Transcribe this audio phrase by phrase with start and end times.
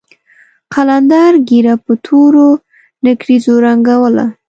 [0.73, 2.47] قلندر ږيره په تورو
[3.05, 4.25] نېکريزو رنګوله.